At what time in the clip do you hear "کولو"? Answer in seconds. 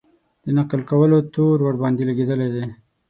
0.89-1.17